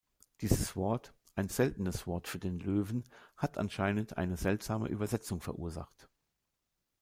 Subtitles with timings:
[0.39, 3.03] Dieses Wort, ein seltenes Wort für den Löwen,
[3.37, 6.09] hat anscheinend eine seltsame Übersetzung verursacht.